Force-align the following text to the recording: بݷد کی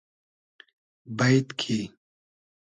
بݷد 1.17 1.47
کی 1.59 1.79